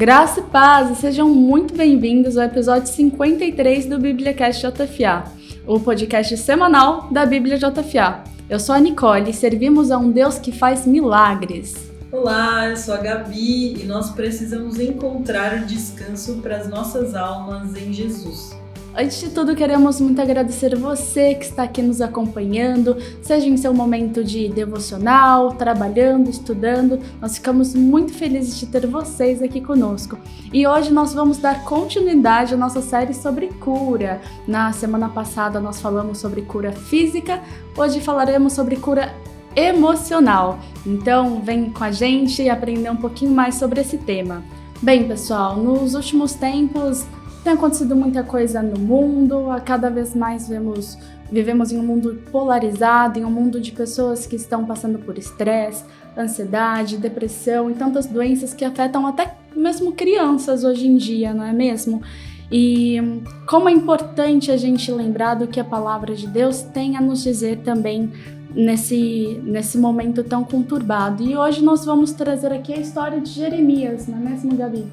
Graça 0.00 0.40
e 0.40 0.44
paz, 0.44 0.90
e 0.90 0.94
sejam 0.98 1.28
muito 1.28 1.76
bem-vindos 1.76 2.38
ao 2.38 2.44
episódio 2.44 2.90
53 2.90 3.84
do 3.84 3.98
BíbliaCast 3.98 4.66
JFA, 4.66 5.24
o 5.66 5.78
podcast 5.78 6.38
semanal 6.38 7.10
da 7.10 7.26
Bíblia 7.26 7.58
JFA. 7.58 8.24
Eu 8.48 8.58
sou 8.58 8.74
a 8.74 8.80
Nicole 8.80 9.28
e 9.28 9.34
servimos 9.34 9.90
a 9.90 9.98
um 9.98 10.10
Deus 10.10 10.38
que 10.38 10.52
faz 10.52 10.86
milagres. 10.86 11.74
Olá, 12.10 12.70
eu 12.70 12.78
sou 12.78 12.94
a 12.94 12.96
Gabi 12.96 13.74
e 13.78 13.84
nós 13.84 14.08
precisamos 14.12 14.80
encontrar 14.80 15.58
o 15.58 15.66
descanso 15.66 16.36
para 16.36 16.56
as 16.56 16.66
nossas 16.66 17.14
almas 17.14 17.76
em 17.76 17.92
Jesus. 17.92 18.56
Antes 18.92 19.20
de 19.20 19.30
tudo, 19.30 19.54
queremos 19.54 20.00
muito 20.00 20.20
agradecer 20.20 20.76
você 20.76 21.34
que 21.36 21.44
está 21.44 21.62
aqui 21.62 21.80
nos 21.80 22.00
acompanhando, 22.00 22.96
seja 23.22 23.46
em 23.46 23.56
seu 23.56 23.72
momento 23.72 24.24
de 24.24 24.48
devocional, 24.48 25.52
trabalhando, 25.52 26.28
estudando. 26.28 26.98
Nós 27.20 27.36
ficamos 27.36 27.72
muito 27.72 28.12
felizes 28.12 28.58
de 28.58 28.66
ter 28.66 28.88
vocês 28.88 29.40
aqui 29.40 29.60
conosco. 29.60 30.18
E 30.52 30.66
hoje 30.66 30.92
nós 30.92 31.14
vamos 31.14 31.38
dar 31.38 31.64
continuidade 31.64 32.52
à 32.52 32.56
nossa 32.56 32.82
série 32.82 33.14
sobre 33.14 33.46
cura. 33.60 34.20
Na 34.46 34.72
semana 34.72 35.08
passada 35.08 35.60
nós 35.60 35.80
falamos 35.80 36.18
sobre 36.18 36.42
cura 36.42 36.72
física, 36.72 37.40
hoje 37.76 38.00
falaremos 38.00 38.54
sobre 38.54 38.74
cura 38.74 39.14
emocional. 39.54 40.58
Então, 40.84 41.40
vem 41.42 41.70
com 41.70 41.84
a 41.84 41.92
gente 41.92 42.42
e 42.42 42.50
aprender 42.50 42.90
um 42.90 42.96
pouquinho 42.96 43.32
mais 43.32 43.54
sobre 43.54 43.80
esse 43.80 43.98
tema. 43.98 44.42
Bem, 44.82 45.06
pessoal, 45.06 45.56
nos 45.56 45.94
últimos 45.94 46.32
tempos 46.32 47.04
tem 47.42 47.52
acontecido 47.52 47.96
muita 47.96 48.22
coisa 48.22 48.62
no 48.62 48.78
mundo, 48.78 49.50
a 49.50 49.60
cada 49.60 49.88
vez 49.90 50.14
mais 50.14 50.48
vemos 50.48 50.98
vivemos 51.30 51.70
em 51.70 51.78
um 51.78 51.82
mundo 51.82 52.20
polarizado, 52.32 53.18
em 53.18 53.24
um 53.24 53.30
mundo 53.30 53.60
de 53.60 53.70
pessoas 53.70 54.26
que 54.26 54.34
estão 54.34 54.64
passando 54.64 54.98
por 54.98 55.16
estresse, 55.16 55.84
ansiedade, 56.18 56.96
depressão 56.96 57.70
e 57.70 57.74
tantas 57.74 58.06
doenças 58.06 58.52
que 58.52 58.64
afetam 58.64 59.06
até 59.06 59.36
mesmo 59.54 59.92
crianças 59.92 60.64
hoje 60.64 60.88
em 60.88 60.96
dia, 60.96 61.32
não 61.32 61.44
é 61.44 61.52
mesmo? 61.52 62.02
E 62.50 62.98
como 63.46 63.68
é 63.68 63.72
importante 63.72 64.50
a 64.50 64.56
gente 64.56 64.90
lembrar 64.90 65.34
do 65.34 65.46
que 65.46 65.60
a 65.60 65.64
palavra 65.64 66.16
de 66.16 66.26
Deus 66.26 66.62
tem 66.62 66.96
a 66.96 67.00
nos 67.00 67.22
dizer 67.22 67.58
também 67.58 68.10
nesse, 68.52 69.40
nesse 69.44 69.78
momento 69.78 70.24
tão 70.24 70.42
conturbado. 70.42 71.22
E 71.22 71.36
hoje 71.36 71.62
nós 71.62 71.84
vamos 71.84 72.10
trazer 72.10 72.52
aqui 72.52 72.72
a 72.72 72.78
história 72.78 73.20
de 73.20 73.30
Jeremias, 73.30 74.08
não 74.08 74.18
é 74.18 74.30
mesmo, 74.30 74.56
Gabi? 74.56 74.84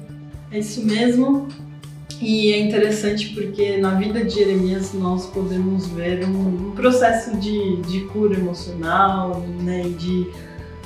É 0.52 0.60
isso 0.60 0.86
mesmo. 0.86 1.48
E 2.20 2.52
é 2.52 2.58
interessante 2.58 3.28
porque 3.28 3.76
na 3.76 3.94
vida 3.94 4.24
de 4.24 4.34
Jeremias 4.34 4.92
nós 4.92 5.26
podemos 5.26 5.86
ver 5.86 6.24
um, 6.24 6.68
um 6.68 6.70
processo 6.72 7.36
de, 7.36 7.76
de 7.82 8.00
cura 8.06 8.34
emocional, 8.34 9.40
né? 9.62 9.86
E 9.86 9.90
de 9.90 10.26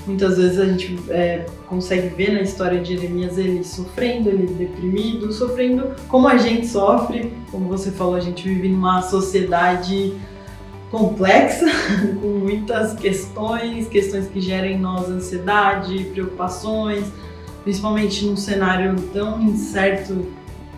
muitas 0.07 0.37
vezes 0.37 0.59
a 0.59 0.67
gente 0.67 0.99
é, 1.09 1.47
consegue 1.67 2.09
ver 2.09 2.33
na 2.33 2.43
história 2.43 2.81
de 2.81 2.95
Jeremias 2.95 3.39
ele 3.39 3.65
sofrendo, 3.65 4.29
ele 4.29 4.47
deprimido, 4.47 5.33
sofrendo 5.33 5.93
como 6.09 6.29
a 6.29 6.37
gente 6.37 6.67
sofre. 6.67 7.33
Como 7.51 7.67
você 7.67 7.91
falou, 7.91 8.17
a 8.17 8.21
gente 8.21 8.47
vive 8.47 8.69
numa 8.69 9.01
sociedade 9.01 10.15
complexa, 10.91 11.65
com 12.21 12.29
muitas 12.29 12.93
questões, 12.95 13.89
questões 13.89 14.29
que 14.29 14.41
geram 14.41 14.69
em 14.69 14.79
nós 14.79 15.09
ansiedade, 15.09 16.05
preocupações, 16.13 17.07
principalmente 17.63 18.27
num 18.27 18.37
cenário 18.37 18.95
tão 19.15 19.41
incerto 19.41 20.27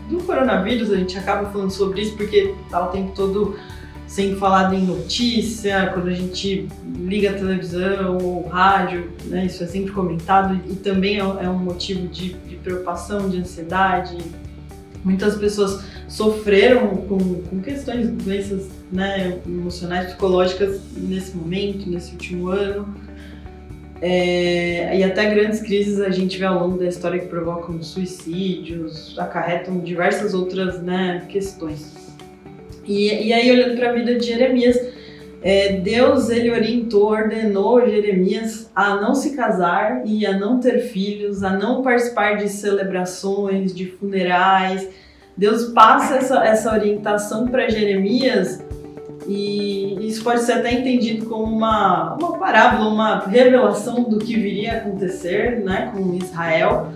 do 0.08 0.18
coronavírus, 0.24 0.92
a 0.92 0.96
gente 0.96 1.16
acaba 1.18 1.50
falando 1.50 1.70
sobre 1.70 2.02
isso 2.02 2.16
porque 2.16 2.54
tá 2.70 2.84
o 2.84 2.88
tempo 2.88 3.12
todo 3.14 3.56
sendo 4.06 4.36
falado 4.36 4.74
em 4.74 4.84
notícia, 4.84 5.90
quando 5.92 6.08
a 6.08 6.14
gente 6.14 6.68
liga 6.98 7.30
a 7.30 7.32
televisão 7.32 8.18
ou 8.18 8.46
rádio, 8.46 9.10
né, 9.24 9.46
isso 9.46 9.64
é 9.64 9.66
sempre 9.66 9.92
comentado 9.92 10.60
e 10.70 10.76
também 10.76 11.16
é, 11.16 11.20
é 11.20 11.48
um 11.48 11.58
motivo 11.58 12.06
de, 12.06 12.34
de 12.34 12.56
preocupação, 12.56 13.28
de 13.28 13.38
ansiedade. 13.38 14.16
Muitas 15.02 15.36
pessoas 15.36 15.84
sofreram 16.06 16.88
com, 16.96 17.18
com 17.18 17.60
questões, 17.60 18.08
doenças 18.08 18.68
né, 18.92 19.40
emocionais, 19.46 20.06
psicológicas 20.06 20.80
nesse 20.96 21.36
momento, 21.36 21.88
nesse 21.88 22.12
último 22.12 22.48
ano. 22.48 22.94
É, 24.06 24.98
e 24.98 25.02
até 25.02 25.24
grandes 25.34 25.60
crises 25.60 25.98
a 25.98 26.10
gente 26.10 26.36
vê 26.36 26.44
ao 26.44 26.58
longo 26.58 26.76
da 26.76 26.84
história 26.84 27.18
que 27.18 27.24
provocam 27.24 27.82
suicídios, 27.82 29.18
acarretam 29.18 29.78
diversas 29.78 30.34
outras 30.34 30.82
né, 30.82 31.24
questões. 31.26 31.90
E, 32.86 33.28
e 33.28 33.32
aí, 33.32 33.50
olhando 33.50 33.78
para 33.78 33.88
a 33.88 33.92
vida 33.94 34.14
de 34.16 34.26
Jeremias, 34.26 34.78
é, 35.40 35.80
Deus 35.80 36.28
ele 36.28 36.50
orientou, 36.50 37.12
ordenou 37.12 37.88
Jeremias 37.88 38.70
a 38.74 38.96
não 38.96 39.14
se 39.14 39.34
casar 39.34 40.02
e 40.04 40.26
a 40.26 40.38
não 40.38 40.60
ter 40.60 40.80
filhos, 40.80 41.42
a 41.42 41.56
não 41.56 41.80
participar 41.80 42.36
de 42.36 42.50
celebrações, 42.50 43.74
de 43.74 43.86
funerais. 43.86 44.86
Deus 45.34 45.72
passa 45.72 46.16
essa, 46.16 46.44
essa 46.44 46.70
orientação 46.70 47.48
para 47.48 47.70
Jeremias 47.70 48.62
e 49.26 49.96
isso 50.06 50.22
pode 50.22 50.42
ser 50.42 50.52
até 50.54 50.72
entendido 50.72 51.26
como 51.26 51.44
uma, 51.44 52.14
uma 52.14 52.38
parábola, 52.38 52.90
uma 52.90 53.18
revelação 53.20 54.02
do 54.04 54.18
que 54.18 54.36
viria 54.36 54.72
a 54.72 54.76
acontecer 54.76 55.60
né, 55.64 55.90
com 55.94 56.14
Israel, 56.14 56.92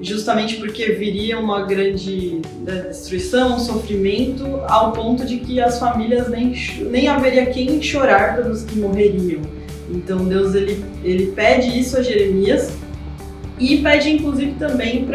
justamente 0.00 0.56
porque 0.56 0.92
viria 0.92 1.38
uma 1.38 1.64
grande 1.64 2.42
né, 2.60 2.86
destruição, 2.88 3.56
um 3.56 3.58
sofrimento, 3.58 4.44
ao 4.68 4.92
ponto 4.92 5.24
de 5.24 5.38
que 5.38 5.60
as 5.60 5.78
famílias 5.78 6.28
nem, 6.28 6.54
nem 6.90 7.08
haveria 7.08 7.46
quem 7.46 7.80
chorar 7.80 8.36
pelos 8.36 8.62
que 8.64 8.78
morreriam. 8.78 9.40
Então 9.90 10.24
Deus 10.24 10.54
ele, 10.54 10.84
ele 11.02 11.32
pede 11.32 11.78
isso 11.78 11.96
a 11.96 12.02
Jeremias 12.02 12.72
e 13.62 13.80
pede 13.80 14.10
inclusive 14.10 14.54
também 14.54 15.06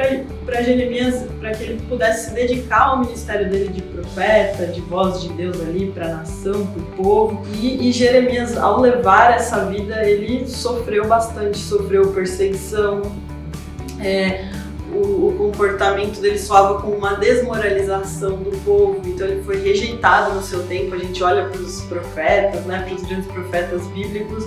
para 0.46 0.62
Jeremias, 0.62 1.26
para 1.40 1.52
que 1.52 1.64
ele 1.64 1.82
pudesse 1.90 2.30
se 2.30 2.36
dedicar 2.36 2.90
ao 2.90 3.00
ministério 3.00 3.50
dele 3.50 3.70
de 3.70 3.82
profeta, 3.82 4.68
de 4.68 4.80
voz 4.82 5.22
de 5.22 5.30
Deus 5.34 5.60
ali 5.60 5.92
para 5.92 6.06
a 6.06 6.10
nação, 6.18 6.66
para 6.68 6.82
o 6.82 6.86
povo. 7.04 7.46
E, 7.56 7.90
e, 7.90 7.92
Jeremias, 7.92 8.56
ao 8.56 8.80
levar 8.80 9.36
essa 9.36 9.66
vida, 9.66 10.08
ele 10.08 10.48
sofreu 10.48 11.06
bastante, 11.08 11.58
sofreu 11.58 12.14
perseguição. 12.14 13.02
É, 14.00 14.46
o, 14.94 15.28
o, 15.28 15.36
comportamento 15.38 16.22
dele 16.22 16.40
soava 16.40 16.82
com 16.82 16.92
uma 16.92 17.16
desmoralização 17.16 18.38
do 18.38 18.52
povo, 18.64 19.02
então 19.06 19.28
ele 19.28 19.44
foi 19.44 19.62
rejeitado 19.62 20.34
no 20.34 20.42
seu 20.42 20.64
tempo. 20.64 20.96
A 20.96 20.98
gente 20.98 21.22
olha 21.22 21.50
para 21.50 21.60
os 21.60 21.82
profetas, 21.82 22.66
né, 22.66 22.84
para 22.88 22.96
os 22.96 23.04
grandes 23.04 23.28
profetas 23.28 23.86
bíblicos, 23.88 24.46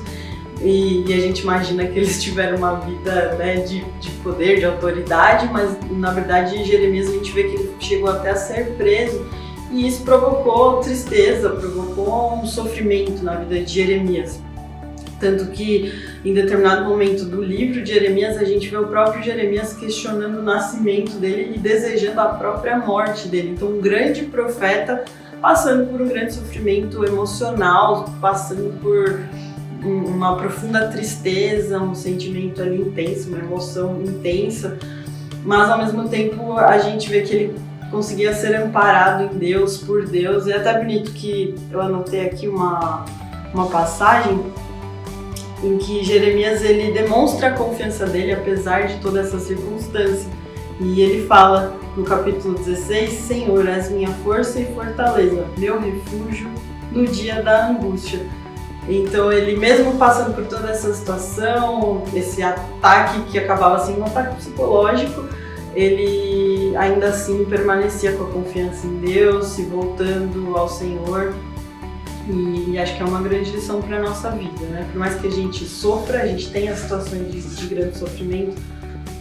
e, 0.63 1.05
e, 1.07 1.15
a 1.15 1.19
gente 1.19 1.41
imagina 1.43 1.87
que 1.87 1.99
eles 1.99 2.21
tiveram 2.23 2.59
uma 2.59 2.81
vida 2.81 3.35
né, 3.37 3.57
de, 3.57 3.85
de 4.01 4.11
poder, 4.23 4.59
de 4.59 4.65
autoridade, 4.65 5.49
mas 5.53 5.77
na 5.91 6.13
verdade 6.13 6.65
Jeremias 6.65 7.09
a 7.09 7.13
gente 7.13 7.33
vê 7.33 7.45
que 7.45 7.55
ele 7.55 7.75
chegou 7.81 8.11
até 8.11 8.31
a 8.31 8.37
ser 8.37 8.75
preso 8.77 9.27
e 9.71 9.87
isso 9.87 10.03
provocou 10.03 10.81
tristeza, 10.81 11.51
provocou 11.51 12.35
um 12.35 12.47
sofrimento 12.47 13.23
na 13.23 13.37
vida 13.37 13.61
de 13.61 13.73
Jeremias. 13.73 14.41
Tanto 15.21 15.51
que 15.51 15.93
em 16.25 16.33
determinado 16.33 16.89
momento 16.89 17.25
do 17.25 17.43
livro 17.43 17.83
de 17.83 17.93
Jeremias 17.93 18.39
a 18.39 18.45
gente 18.45 18.69
vê 18.69 18.77
o 18.77 18.87
próprio 18.87 19.23
Jeremias 19.23 19.75
questionando 19.75 20.39
o 20.39 20.43
nascimento 20.43 21.19
dele 21.19 21.53
e 21.55 21.59
desejando 21.59 22.21
a 22.21 22.27
própria 22.27 22.79
morte 22.79 23.29
dele. 23.29 23.51
Então, 23.51 23.69
um 23.69 23.81
grande 23.81 24.23
profeta 24.23 25.05
passando 25.41 25.87
por 25.87 26.01
um 26.01 26.09
grande 26.09 26.35
sofrimento 26.35 27.05
emocional, 27.05 28.07
passando 28.21 28.79
por 28.81 29.21
uma 29.83 30.37
profunda 30.37 30.89
tristeza, 30.89 31.81
um 31.81 31.95
sentimento 31.95 32.61
ali 32.61 32.81
intenso, 32.81 33.29
uma 33.29 33.39
emoção 33.39 34.01
intensa, 34.03 34.79
mas 35.45 35.71
ao 35.71 35.79
mesmo 35.79 36.09
tempo 36.09 36.59
a 36.59 36.79
gente 36.79 37.09
vê 37.09 37.23
que 37.23 37.35
ele 37.35 37.61
conseguia 37.91 38.33
ser 38.33 38.55
amparado 38.55 39.25
em 39.25 39.39
Deus, 39.39 39.79
por 39.79 40.07
Deus. 40.07 40.47
E 40.47 40.53
é 40.53 40.57
até 40.57 40.79
bonito 40.79 41.13
que 41.13 41.55
eu 41.71 41.81
anotei 41.81 42.27
aqui 42.27 42.47
uma, 42.47 43.05
uma 43.53 43.67
passagem 43.67 44.41
em 45.63 45.77
que 45.77 46.05
Jeremias 46.05 46.63
ele 46.63 46.93
demonstra 46.93 47.49
a 47.49 47.53
confiança 47.53 48.07
dele 48.07 48.33
apesar 48.33 48.87
de 48.87 48.99
toda 49.01 49.21
essa 49.21 49.39
circunstância. 49.39 50.29
E 50.81 51.03
ele 51.03 51.27
fala 51.27 51.77
no 51.97 52.05
capítulo 52.05 52.55
16: 52.55 53.13
Senhor, 53.13 53.69
és 53.69 53.91
minha 53.91 54.09
força 54.25 54.61
e 54.61 54.65
fortaleza, 54.75 55.47
meu 55.59 55.79
refúgio 55.79 56.49
no 56.91 57.07
dia 57.07 57.43
da 57.43 57.69
angústia. 57.69 58.21
Então 58.91 59.33
ele 59.33 59.57
mesmo 59.57 59.95
passando 59.95 60.35
por 60.35 60.45
toda 60.47 60.69
essa 60.69 60.93
situação, 60.93 62.03
esse 62.13 62.43
ataque 62.43 63.23
que 63.31 63.39
acabava 63.39 63.85
sendo 63.85 64.01
um 64.01 64.05
ataque 64.05 64.37
psicológico, 64.37 65.25
ele 65.75 66.77
ainda 66.77 67.09
assim 67.09 67.45
permanecia 67.45 68.13
com 68.13 68.25
a 68.25 68.27
confiança 68.27 68.87
em 68.87 68.97
Deus, 68.99 69.47
se 69.47 69.63
voltando 69.63 70.57
ao 70.57 70.69
Senhor. 70.69 71.33
E, 72.29 72.79
acho 72.79 72.97
que 72.97 73.03
é 73.03 73.07
uma 73.07 73.21
grande 73.21 73.51
lição 73.51 73.81
para 73.81 73.97
a 73.97 74.01
nossa 74.01 74.31
vida, 74.31 74.65
né? 74.67 74.87
Por 74.93 74.99
mais 74.99 75.15
que 75.17 75.27
a 75.27 75.31
gente 75.31 75.65
sofra, 75.65 76.23
a 76.23 76.27
gente 76.27 76.51
tenha 76.51 76.77
situações 76.77 77.31
de, 77.33 77.41
de 77.41 77.67
grande 77.67 77.99
sofrimento, 77.99 78.61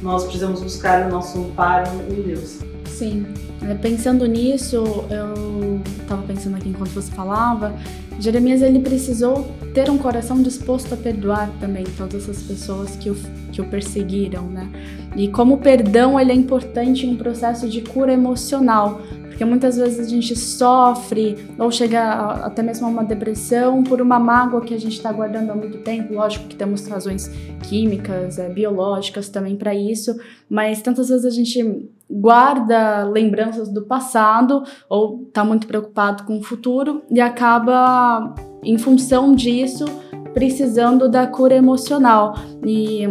nós 0.01 0.23
precisamos 0.23 0.61
buscar 0.61 1.07
o 1.07 1.09
nosso 1.09 1.39
amparo 1.39 1.89
em 2.09 2.21
Deus. 2.21 2.59
Sim. 2.99 3.25
É, 3.61 3.73
pensando 3.75 4.25
nisso, 4.25 4.75
eu 4.75 5.79
estava 6.01 6.21
pensando 6.23 6.57
aqui 6.57 6.67
enquanto 6.67 6.89
você 6.89 7.09
falava, 7.09 7.73
Jeremias 8.19 8.61
ele 8.61 8.79
precisou 8.79 9.49
ter 9.73 9.89
um 9.89 9.97
coração 9.97 10.41
disposto 10.41 10.93
a 10.93 10.97
perdoar 10.97 11.49
também 11.61 11.85
todas 11.97 12.27
essas 12.27 12.43
pessoas 12.43 12.97
que 12.97 13.09
o 13.09 13.15
que 13.53 13.61
o 13.61 13.65
perseguiram, 13.65 14.43
né? 14.43 14.69
E 15.15 15.29
como 15.29 15.55
o 15.55 15.57
perdão 15.57 16.19
ele 16.19 16.33
é 16.33 16.35
importante 16.35 17.05
em 17.05 17.11
um 17.11 17.15
processo 17.15 17.69
de 17.69 17.81
cura 17.81 18.11
emocional, 18.11 19.01
porque 19.39 19.45
muitas 19.45 19.77
vezes 19.77 20.05
a 20.05 20.09
gente 20.09 20.35
sofre 20.35 21.47
ou 21.57 21.71
chega 21.71 22.01
a, 22.01 22.47
até 22.47 22.61
mesmo 22.61 22.85
a 22.87 22.89
uma 22.89 23.05
depressão 23.05 23.81
por 23.81 24.01
uma 24.01 24.19
mágoa 24.19 24.59
que 24.59 24.73
a 24.73 24.77
gente 24.77 24.97
está 24.97 25.13
guardando 25.13 25.49
há 25.49 25.55
muito 25.55 25.77
tempo. 25.77 26.13
Lógico 26.13 26.49
que 26.49 26.57
temos 26.57 26.85
razões 26.85 27.31
químicas, 27.63 28.37
é, 28.37 28.49
biológicas 28.49 29.29
também 29.29 29.55
para 29.55 29.73
isso, 29.73 30.13
mas 30.49 30.81
tantas 30.81 31.07
vezes 31.07 31.23
a 31.23 31.29
gente 31.29 31.89
guarda 32.11 33.05
lembranças 33.05 33.69
do 33.69 33.83
passado 33.83 34.61
ou 34.89 35.23
está 35.29 35.45
muito 35.45 35.67
preocupado 35.67 36.25
com 36.25 36.37
o 36.37 36.43
futuro 36.43 37.01
e 37.09 37.21
acaba, 37.21 38.35
em 38.61 38.77
função 38.77 39.33
disso, 39.33 39.85
precisando 40.33 41.07
da 41.07 41.25
cura 41.25 41.55
emocional. 41.55 42.35
E, 42.65 43.03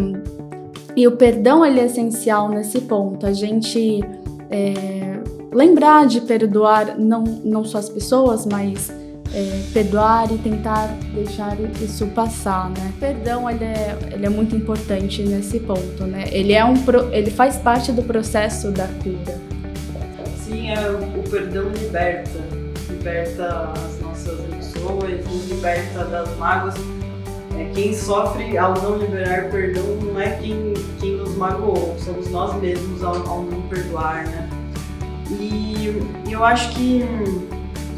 e 0.95 1.09
o 1.09 1.13
perdão 1.13 1.65
ele 1.65 1.81
é 1.81 1.87
essencial 1.87 2.51
nesse 2.51 2.83
ponto. 2.83 3.25
A 3.25 3.33
gente 3.33 4.03
é, 4.51 5.18
lembrar 5.58 6.06
de 6.06 6.20
perdoar 6.20 6.96
não, 6.96 7.25
não 7.25 7.64
só 7.64 7.78
as 7.78 7.88
pessoas, 7.88 8.46
mas 8.46 8.93
é, 9.34 9.60
perdoar 9.75 10.32
e 10.32 10.38
tentar 10.38 10.87
deixar 11.12 11.56
isso 11.82 12.06
passar, 12.08 12.70
né? 12.70 12.93
Perdão 13.00 13.50
ele 13.50 13.64
é, 13.64 13.99
ele 14.12 14.25
é 14.25 14.28
muito 14.28 14.55
importante 14.55 15.20
nesse 15.22 15.58
ponto, 15.58 16.05
né? 16.05 16.26
Ele 16.31 16.52
é 16.52 16.64
um 16.64 16.75
ele 17.10 17.31
faz 17.32 17.56
parte 17.56 17.90
do 17.90 18.05
processo 18.05 18.70
da 18.70 18.87
cura. 19.02 19.37
Sim, 20.37 20.70
é, 20.70 20.90
o 20.90 21.28
perdão 21.28 21.69
liberta, 21.70 22.38
liberta 22.88 23.72
as 23.72 24.00
nossas 24.00 24.38
emoções, 24.38 25.26
nos 25.26 25.49
liberta 25.49 26.05
das 26.05 26.37
mágoas. 26.37 26.76
É, 27.58 27.69
quem 27.75 27.93
sofre 27.93 28.56
ao 28.56 28.75
não 28.75 28.96
liberar 28.96 29.50
perdão 29.50 29.82
não 29.96 30.20
é 30.20 30.31
quem, 30.37 30.72
quem 31.00 31.16
nos 31.16 31.34
magoou, 31.34 31.96
somos 31.99 32.31
nós 32.31 32.55
mesmos 32.60 33.02
ao, 33.02 33.16
ao 33.28 33.43
não 33.43 33.60
perdoar, 33.62 34.25
né? 34.25 34.49
E 35.31 36.01
eu 36.31 36.45
acho 36.45 36.71
que 36.75 37.05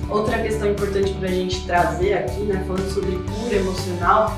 outra 0.08 0.38
questão 0.42 0.70
importante 0.70 1.12
para 1.14 1.28
a 1.28 1.32
gente 1.32 1.64
trazer 1.64 2.14
aqui, 2.14 2.40
né, 2.40 2.64
falando 2.66 2.92
sobre 2.92 3.12
cura 3.12 3.56
emocional, 3.56 4.36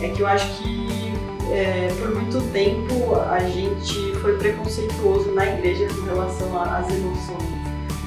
é 0.00 0.08
que 0.08 0.20
eu 0.20 0.26
acho 0.26 0.46
que 0.60 1.12
é, 1.50 1.92
por 1.98 2.14
muito 2.14 2.40
tempo 2.52 3.14
a 3.30 3.40
gente 3.40 4.14
foi 4.20 4.36
preconceituoso 4.38 5.32
na 5.32 5.46
igreja 5.46 5.86
com 5.88 6.02
relação 6.06 6.60
às 6.60 6.88
emoções. 6.88 7.52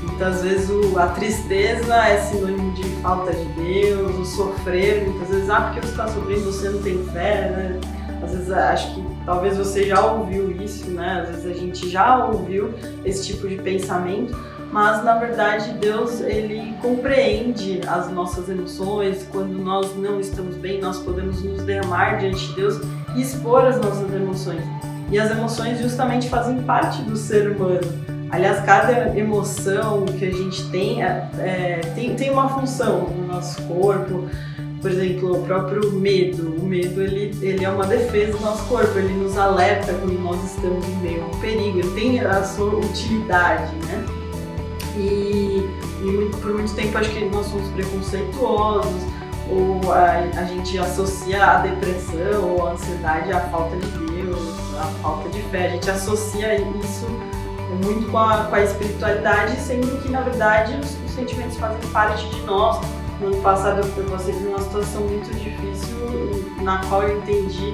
Muitas 0.01 0.41
vezes 0.41 0.69
o, 0.69 0.97
a 0.97 1.07
tristeza 1.07 1.95
é 1.95 2.17
sinônimo 2.17 2.71
de 2.73 2.83
falta 3.01 3.33
de 3.33 3.45
Deus, 3.45 4.17
o 4.17 4.25
sofrer, 4.25 5.07
muitas 5.07 5.29
vezes, 5.29 5.49
ah, 5.49 5.61
porque 5.61 5.81
você 5.81 5.91
está 5.91 6.07
sofrendo, 6.07 6.51
você 6.51 6.69
não 6.69 6.81
tem 6.81 7.03
fé, 7.07 7.51
né? 7.51 7.81
Às 8.23 8.31
vezes 8.31 8.51
acho 8.51 8.95
que 8.95 9.04
talvez 9.25 9.57
você 9.57 9.85
já 9.85 10.05
ouviu 10.05 10.51
isso, 10.51 10.89
né? 10.91 11.21
Às 11.23 11.29
vezes 11.29 11.45
a 11.45 11.59
gente 11.59 11.89
já 11.89 12.25
ouviu 12.25 12.73
esse 13.03 13.25
tipo 13.25 13.47
de 13.47 13.55
pensamento, 13.57 14.37
mas 14.71 15.03
na 15.03 15.17
verdade 15.17 15.73
Deus 15.73 16.21
ele 16.21 16.75
compreende 16.81 17.81
as 17.87 18.11
nossas 18.11 18.49
emoções. 18.49 19.27
Quando 19.31 19.53
nós 19.53 19.95
não 19.97 20.19
estamos 20.19 20.55
bem, 20.57 20.79
nós 20.79 20.99
podemos 20.99 21.41
nos 21.43 21.63
derramar 21.63 22.17
diante 22.19 22.47
de 22.47 22.53
Deus 22.53 22.79
e 23.15 23.21
expor 23.21 23.65
as 23.65 23.77
nossas 23.77 24.13
emoções. 24.13 24.61
E 25.11 25.19
as 25.19 25.31
emoções 25.31 25.79
justamente 25.79 26.29
fazem 26.29 26.61
parte 26.63 27.01
do 27.03 27.15
ser 27.15 27.51
humano. 27.51 28.05
Aliás, 28.31 28.65
cada 28.65 29.17
emoção 29.17 30.05
que 30.05 30.25
a 30.25 30.31
gente 30.31 30.67
tem, 30.69 31.03
é, 31.03 31.29
é 31.37 31.81
tem, 31.93 32.15
tem 32.15 32.31
uma 32.31 32.49
função 32.49 33.01
no 33.09 33.27
nosso 33.27 33.61
corpo 33.63 34.27
por 34.85 34.91
exemplo, 34.91 35.39
o 35.39 35.43
próprio 35.43 35.91
medo. 35.93 36.47
O 36.61 36.63
medo 36.63 37.01
ele, 37.01 37.35
ele 37.41 37.65
é 37.65 37.69
uma 37.69 37.87
defesa 37.87 38.37
do 38.37 38.43
nosso 38.43 38.63
corpo, 38.65 38.99
ele 38.99 39.15
nos 39.15 39.35
alerta 39.35 39.91
quando 39.95 40.13
nós 40.21 40.43
estamos 40.43 40.87
em 40.87 40.95
meio 40.97 41.23
a 41.23 41.25
um 41.25 41.39
perigo, 41.39 41.79
ele 41.79 41.91
tem 41.95 42.19
a 42.19 42.43
sua 42.43 42.75
utilidade, 42.75 43.75
né? 43.87 44.05
E, 44.95 45.67
e 46.03 46.31
por 46.39 46.53
muito 46.53 46.75
tempo 46.75 46.95
acho 46.99 47.09
que 47.09 47.25
nós 47.25 47.47
somos 47.47 47.67
preconceituosos, 47.69 49.01
ou 49.49 49.91
a, 49.91 50.19
a 50.39 50.43
gente 50.43 50.77
associa 50.77 51.43
a 51.43 51.55
depressão 51.61 52.51
ou 52.51 52.67
a 52.67 52.73
ansiedade 52.73 53.31
à 53.31 53.39
falta 53.39 53.75
de 53.77 53.87
Deus, 54.05 54.37
à 54.77 54.85
falta 55.01 55.27
de 55.29 55.41
fé. 55.49 55.65
A 55.65 55.69
gente 55.69 55.89
associa 55.89 56.61
isso 56.61 57.07
muito 57.83 58.11
com 58.11 58.19
a, 58.19 58.43
com 58.43 58.53
a 58.53 58.61
espiritualidade, 58.61 59.59
sendo 59.61 59.99
que 60.03 60.09
na 60.09 60.21
verdade 60.21 60.79
os, 60.79 60.95
os 61.03 61.11
sentimentos 61.15 61.57
fazem 61.57 61.79
parte 61.91 62.29
de 62.29 62.41
nós 62.41 62.79
no 63.19 63.27
ano 63.27 63.41
passado 63.41 63.87
eu 63.97 64.03
passei 64.05 64.33
por 64.33 64.47
uma 64.47 64.61
situação 64.61 65.01
muito 65.01 65.29
difícil, 65.35 65.95
na 66.61 66.83
qual 66.85 67.03
eu 67.03 67.17
entendi 67.19 67.73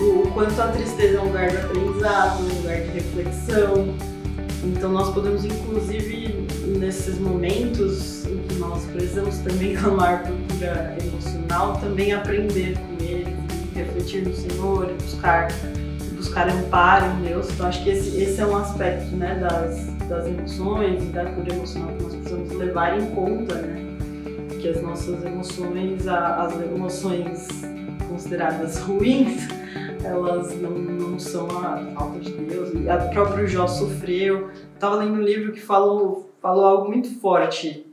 o, 0.00 0.28
quanto 0.32 0.60
a 0.60 0.68
tristeza 0.68 1.18
é 1.18 1.20
um 1.20 1.26
lugar 1.26 1.50
de 1.50 1.56
aprendizado, 1.58 2.42
um 2.42 2.56
lugar 2.58 2.80
de 2.80 2.88
reflexão. 2.88 3.94
Então 4.64 4.92
nós 4.92 5.12
podemos, 5.12 5.44
inclusive, 5.44 6.46
nesses 6.78 7.18
momentos 7.18 8.24
em 8.26 8.38
que 8.38 8.54
nós 8.56 8.84
precisamos 8.86 9.38
também 9.38 9.74
clamar 9.76 10.22
por 10.22 10.56
cura 10.56 10.96
emocional, 11.00 11.76
também 11.78 12.12
aprender 12.12 12.76
com 12.78 13.04
ele, 13.04 13.36
refletir 13.74 14.26
no 14.26 14.34
Senhor 14.34 14.90
e 14.90 15.02
buscar, 15.02 15.48
buscar 16.16 16.48
amparo 16.48 17.06
em 17.06 17.28
Deus. 17.28 17.50
Então 17.50 17.66
acho 17.66 17.82
que 17.82 17.90
esse, 17.90 18.20
esse 18.20 18.40
é 18.40 18.46
um 18.46 18.56
aspecto 18.56 19.14
né, 19.16 19.36
das, 19.40 19.86
das 20.08 20.26
emoções 20.26 21.02
e 21.02 21.06
da 21.06 21.24
cura 21.26 21.54
emocional 21.54 21.88
que 21.96 22.02
nós 22.02 22.14
precisamos 22.14 22.52
levar 22.52 22.98
em 22.98 23.06
conta, 23.10 23.54
né? 23.56 23.91
Que 24.62 24.68
as 24.68 24.80
nossas 24.80 25.24
emoções, 25.24 26.06
as 26.06 26.60
emoções 26.60 27.48
consideradas 28.08 28.78
ruins, 28.78 29.48
elas 30.04 30.56
não, 30.60 30.70
não 30.70 31.18
são 31.18 31.46
a 31.46 31.78
falta 31.96 32.20
de 32.20 32.30
Deus. 32.30 32.72
E 32.72 32.88
a 32.88 32.96
próprio 33.08 33.48
Jó 33.48 33.66
sofreu. 33.66 34.50
Estava 34.72 34.96
lendo 34.96 35.14
um 35.14 35.22
livro 35.22 35.52
que 35.52 35.60
falou, 35.60 36.30
falou 36.40 36.64
algo 36.64 36.88
muito 36.88 37.12
forte 37.18 37.84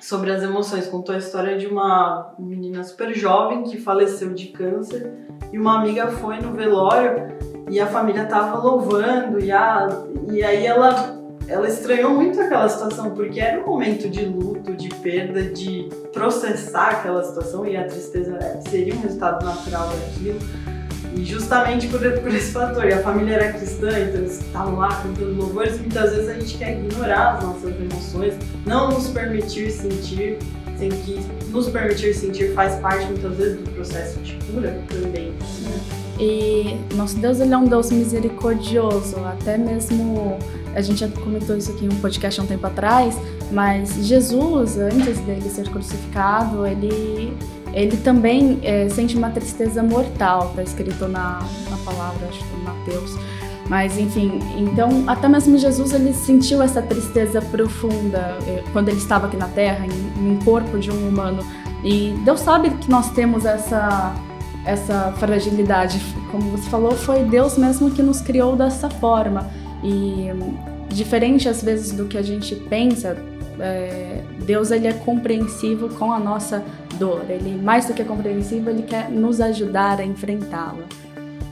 sobre 0.00 0.32
as 0.32 0.42
emoções. 0.42 0.88
Contou 0.88 1.14
a 1.14 1.18
história 1.18 1.56
de 1.56 1.68
uma 1.68 2.34
menina 2.36 2.82
super 2.82 3.14
jovem 3.14 3.62
que 3.62 3.80
faleceu 3.80 4.34
de 4.34 4.48
câncer 4.48 5.08
e 5.52 5.58
uma 5.58 5.78
amiga 5.78 6.08
foi 6.08 6.40
no 6.40 6.52
velório 6.52 7.32
e 7.70 7.78
a 7.78 7.86
família 7.86 8.24
estava 8.24 8.58
louvando 8.58 9.38
e, 9.38 9.52
a, 9.52 9.88
e 10.32 10.42
aí 10.42 10.66
ela 10.66 11.21
ela 11.52 11.68
estranhou 11.68 12.14
muito 12.14 12.40
aquela 12.40 12.66
situação, 12.66 13.10
porque 13.10 13.38
era 13.38 13.60
um 13.60 13.66
momento 13.66 14.08
de 14.08 14.24
luto, 14.24 14.74
de 14.74 14.88
perda, 14.88 15.42
de 15.42 15.88
processar 16.10 16.88
aquela 16.92 17.22
situação 17.22 17.66
e 17.66 17.76
a 17.76 17.84
tristeza 17.84 18.38
seria 18.70 18.94
um 18.94 19.00
resultado 19.00 19.44
natural 19.44 19.88
daquilo. 19.88 20.38
E 21.14 21.22
justamente 21.26 21.88
por, 21.88 22.00
por 22.00 22.34
esse 22.34 22.52
fator, 22.52 22.86
e 22.86 22.94
a 22.94 23.02
família 23.02 23.34
era 23.34 23.52
cristã, 23.52 23.88
então 23.88 24.22
eles 24.22 24.40
estavam 24.40 24.76
lá 24.76 24.88
cantando 25.02 25.34
louvores, 25.34 25.78
muitas 25.78 26.14
vezes 26.14 26.28
a 26.30 26.32
gente 26.32 26.56
quer 26.56 26.78
ignorar 26.78 27.34
as 27.34 27.44
nossas 27.44 27.74
emoções, 27.78 28.34
não 28.64 28.88
nos 28.88 29.08
permitir 29.08 29.70
sentir, 29.70 30.38
sendo 30.78 30.96
que 31.04 31.20
nos 31.50 31.68
permitir 31.68 32.14
sentir 32.14 32.54
faz 32.54 32.76
parte 32.76 33.04
muitas 33.04 33.36
vezes 33.36 33.58
do 33.58 33.70
processo 33.72 34.18
de 34.20 34.38
cura 34.46 34.82
também. 34.88 35.34
E 36.18 36.78
nosso 36.94 37.18
Deus 37.18 37.40
ele 37.40 37.52
é 37.52 37.58
um 37.58 37.66
Deus 37.66 37.90
misericordioso, 37.90 39.16
até 39.26 39.58
mesmo 39.58 40.38
a 40.74 40.80
gente 40.80 41.00
já 41.00 41.08
comentou 41.08 41.56
isso 41.56 41.70
aqui 41.70 41.84
em 41.84 41.88
um 41.88 42.00
podcast 42.00 42.40
há 42.40 42.44
um 42.44 42.46
tempo 42.46 42.66
atrás, 42.66 43.16
mas 43.50 43.94
Jesus, 44.06 44.78
antes 44.78 45.18
dele 45.20 45.48
ser 45.48 45.68
crucificado, 45.68 46.66
ele, 46.66 47.36
ele 47.72 47.96
também 47.98 48.58
é, 48.62 48.88
sente 48.88 49.16
uma 49.16 49.30
tristeza 49.30 49.82
mortal, 49.82 50.48
está 50.50 50.62
escrito 50.62 51.08
na, 51.08 51.40
na 51.70 51.76
palavra, 51.84 52.28
acho 52.28 52.38
que 52.38 52.56
em 52.56 52.64
Mateus. 52.64 53.16
Mas 53.68 53.96
enfim, 53.96 54.40
então 54.58 55.04
até 55.06 55.28
mesmo 55.28 55.56
Jesus 55.56 55.92
ele 55.92 56.12
sentiu 56.12 56.60
essa 56.60 56.82
tristeza 56.82 57.40
profunda 57.40 58.36
é, 58.46 58.62
quando 58.72 58.88
ele 58.88 58.98
estava 58.98 59.26
aqui 59.26 59.36
na 59.36 59.48
Terra, 59.48 59.86
em, 59.86 60.32
em 60.32 60.36
corpo 60.44 60.78
de 60.78 60.90
um 60.90 61.08
humano. 61.08 61.44
E 61.84 62.14
Deus 62.24 62.40
sabe 62.40 62.70
que 62.70 62.90
nós 62.90 63.10
temos 63.10 63.44
essa 63.44 64.14
essa 64.64 65.12
fragilidade. 65.18 66.00
Como 66.30 66.50
você 66.50 66.68
falou, 66.70 66.92
foi 66.92 67.24
Deus 67.24 67.58
mesmo 67.58 67.90
que 67.90 68.02
nos 68.02 68.20
criou 68.20 68.56
dessa 68.56 68.88
forma. 68.88 69.50
E 69.82 70.28
diferente 70.88 71.48
às 71.48 71.62
vezes 71.62 71.92
do 71.92 72.06
que 72.06 72.16
a 72.16 72.22
gente 72.22 72.54
pensa, 72.54 73.16
é, 73.58 74.22
Deus 74.44 74.70
ele 74.70 74.86
é 74.86 74.92
compreensivo 74.92 75.88
com 75.90 76.12
a 76.12 76.18
nossa 76.18 76.62
dor. 76.98 77.24
Ele 77.28 77.60
mais 77.60 77.86
do 77.86 77.94
que 77.94 78.04
compreensivo, 78.04 78.70
ele 78.70 78.82
quer 78.82 79.10
nos 79.10 79.40
ajudar 79.40 80.00
a 80.00 80.04
enfrentá-la. 80.04 80.84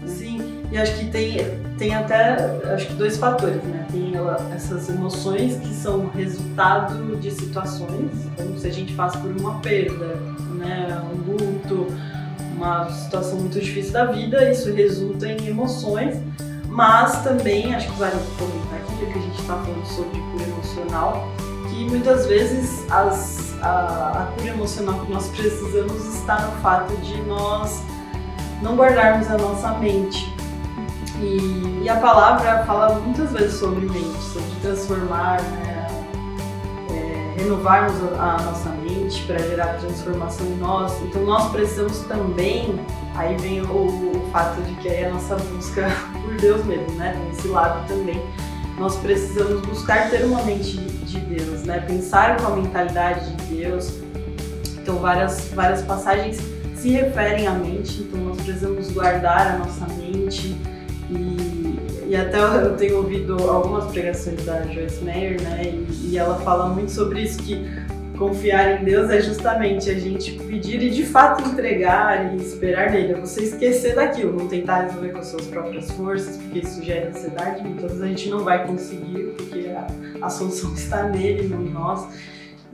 Sim, 0.07 0.41
e 0.71 0.79
acho 0.79 0.99
que 0.99 1.07
tem, 1.07 1.39
tem 1.79 1.95
até 1.95 2.35
acho 2.75 2.89
que 2.89 2.95
dois 2.95 3.17
fatores, 3.17 3.63
né? 3.65 3.87
Tem 3.91 4.13
essas 4.55 4.89
emoções 4.89 5.57
que 5.57 5.75
são 5.75 6.09
resultado 6.09 7.17
de 7.17 7.31
situações, 7.31 8.11
como 8.37 8.59
se 8.59 8.67
a 8.67 8.73
gente 8.73 8.93
passa 8.95 9.19
por 9.19 9.31
uma 9.31 9.59
perda, 9.61 10.17
né? 10.57 11.03
Um 11.13 11.33
luto, 11.33 11.87
uma 12.57 12.91
situação 12.91 13.39
muito 13.39 13.59
difícil 13.61 13.93
da 13.93 14.05
vida, 14.07 14.51
isso 14.51 14.73
resulta 14.73 15.27
em 15.27 15.49
emoções 15.49 16.19
mas 16.71 17.23
também, 17.23 17.75
acho 17.75 17.91
que 17.91 17.99
vale 17.99 18.17
comentar 18.39 18.79
aqui, 18.79 19.05
já 19.05 19.13
que 19.13 19.19
a 19.19 19.23
gente 19.23 19.41
está 19.41 19.55
falando 19.57 19.87
sobre 19.87 20.21
cura 20.21 20.45
emocional, 20.45 21.29
que 21.69 21.85
muitas 21.91 22.27
vezes 22.27 22.91
as, 22.91 23.61
a, 23.61 24.23
a 24.23 24.33
cura 24.37 24.51
emocional 24.51 25.01
que 25.01 25.13
nós 25.13 25.29
precisamos 25.29 26.15
está 26.15 26.41
no 26.41 26.53
fato 26.63 26.97
de 26.99 27.21
nós 27.23 27.83
não 28.63 28.77
guardarmos 28.77 29.29
a 29.29 29.37
nossa 29.37 29.73
mente. 29.79 30.33
E, 31.19 31.83
e, 31.83 31.89
a 31.89 31.97
palavra 31.97 32.65
fala 32.65 32.99
muitas 33.01 33.31
vezes 33.33 33.59
sobre 33.59 33.87
mente, 33.87 34.23
sobre 34.23 34.51
transformar, 34.63 35.43
né? 35.43 35.87
é, 36.91 37.35
renovarmos 37.37 37.95
a, 38.19 38.37
a 38.37 38.43
nossa 38.43 38.71
mente 38.71 39.23
para 39.25 39.39
gerar 39.39 39.75
transformação 39.75 40.47
em 40.47 40.57
nós. 40.57 40.93
Então 41.03 41.23
nós 41.23 41.51
precisamos 41.51 41.99
também, 42.01 42.79
aí 43.15 43.37
vem 43.37 43.63
o, 43.63 43.67
o 43.67 44.31
fato 44.33 44.61
de 44.63 44.75
que 44.77 44.89
é 44.89 45.07
a 45.07 45.13
nossa 45.13 45.37
busca 45.37 45.89
por 46.23 46.35
Deus 46.37 46.65
mesmo, 46.65 46.93
né? 46.97 47.17
Tem 47.19 47.31
esse 47.31 47.49
lado 47.49 47.87
também. 47.87 48.21
Nós 48.79 48.97
precisamos 48.97 49.61
buscar 49.67 50.11
ter 50.11 50.25
uma 50.25 50.43
mente 50.43 50.79
de 50.79 51.21
Deus, 51.21 51.65
né? 51.65 51.81
Pensar 51.81 52.37
com 52.41 52.53
a 52.53 52.57
mentalidade 52.57 53.35
de 53.37 53.55
Deus. 53.57 53.99
Então 54.81 54.97
várias, 54.97 55.49
várias 55.55 55.83
passagens 55.83 56.41
se 56.75 56.89
referem 56.91 57.47
à 57.47 57.53
mente, 57.53 58.03
então 58.03 58.21
nós 58.21 58.41
precisamos 58.41 58.91
guardar 58.91 59.55
a 59.55 59.59
nossa 59.59 59.87
mente 59.95 60.57
e, 61.11 61.79
e 62.09 62.17
até 62.17 62.39
eu 62.39 62.75
tenho 62.77 62.97
ouvido 62.97 63.35
algumas 63.51 63.93
pregações 63.93 64.43
da 64.47 64.63
Joyce 64.63 65.05
Meyer, 65.05 65.43
né, 65.43 65.63
e, 65.65 66.09
e 66.09 66.19
ela 66.19 66.37
fala 66.37 66.71
muito 66.71 66.91
sobre 66.91 67.21
isso, 67.21 67.39
que 67.43 67.71
confiar 68.21 68.79
em 68.79 68.85
Deus 68.85 69.09
é 69.09 69.19
justamente 69.19 69.89
a 69.89 69.95
gente 69.95 70.33
pedir 70.33 70.83
e 70.83 70.91
de 70.91 71.07
fato 71.07 71.43
entregar 71.49 72.35
e 72.35 72.37
esperar 72.37 72.91
nele, 72.91 73.15
é 73.15 73.17
você 73.19 73.45
esquecer 73.45 73.95
daquilo, 73.95 74.37
não 74.37 74.47
tentar 74.47 74.83
resolver 74.83 75.09
com 75.09 75.21
as 75.21 75.29
suas 75.29 75.47
próprias 75.47 75.91
forças, 75.93 76.37
porque 76.37 76.59
isso 76.59 76.83
gera 76.85 77.09
ansiedade, 77.09 77.67
muitas 77.67 77.99
a 77.99 78.07
gente 78.07 78.29
não 78.29 78.45
vai 78.45 78.67
conseguir, 78.67 79.35
porque 79.39 79.71
a, 79.71 79.87
a 80.27 80.29
solução 80.29 80.73
está 80.77 81.05
nele, 81.05 81.49
não 81.49 81.63
em 81.63 81.71
nós. 81.71 82.07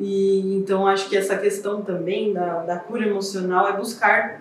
E 0.01 0.57
então 0.57 0.85
acho 0.85 1.09
que 1.09 1.17
essa 1.17 1.39
questão 1.39 1.81
também 1.81 2.33
da, 2.33 2.65
da 2.65 2.77
cura 2.81 3.07
emocional 3.07 3.69
é 3.69 3.77
buscar 3.77 4.41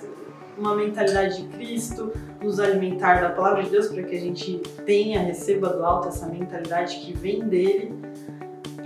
uma 0.57 0.75
mentalidade 0.75 1.43
de 1.43 1.47
Cristo, 1.55 2.11
nos 2.41 2.59
alimentar 2.59 3.21
da 3.21 3.29
palavra 3.29 3.61
de 3.61 3.69
Deus 3.69 3.87
para 3.89 4.01
que 4.01 4.15
a 4.15 4.19
gente 4.19 4.57
tenha, 4.85 5.21
receba 5.21 5.69
do 5.69 5.85
alto 5.85 6.07
essa 6.07 6.25
mentalidade 6.25 6.97
que 6.97 7.13
vem 7.13 7.41
dele, 7.41 7.93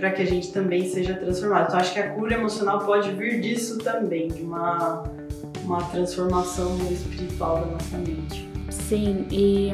para 0.00 0.10
que 0.10 0.22
a 0.22 0.26
gente 0.26 0.50
também 0.50 0.88
seja 0.88 1.14
transformado. 1.14 1.68
Então 1.68 1.78
acho 1.78 1.92
que 1.92 2.00
a 2.00 2.10
cura 2.10 2.34
emocional 2.34 2.80
pode 2.80 3.12
vir 3.12 3.40
disso 3.40 3.78
também, 3.78 4.28
de 4.28 4.42
uma, 4.42 5.04
uma 5.62 5.84
transformação 5.84 6.76
espiritual 6.90 7.60
da 7.60 7.66
nossa 7.66 7.98
mente. 7.98 8.48
Sim, 8.70 9.26
e 9.30 9.70